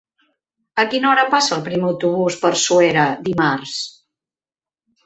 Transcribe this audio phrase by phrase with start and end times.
[0.83, 3.79] A quina hora passa el primer autobús per Suera dimarts?